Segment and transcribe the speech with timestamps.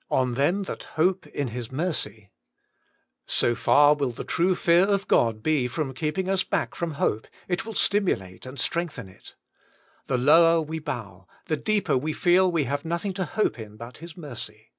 [0.00, 2.30] * *0n them that hope in His mercy/
[3.26, 7.26] So far will the true fear of God be from keeping us back from hope,
[7.48, 9.34] it will stimulate and strengthen it
[10.06, 13.96] The lower we bow, the deeper we feel we have nothing to hope in but
[13.96, 14.70] His mercy.